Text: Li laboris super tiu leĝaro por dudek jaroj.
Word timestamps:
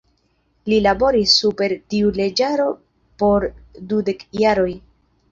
Li 0.71 0.77
laboris 0.83 1.33
super 1.41 1.75
tiu 1.93 2.09
leĝaro 2.19 2.65
por 3.23 3.45
dudek 3.93 4.25
jaroj. 4.45 4.71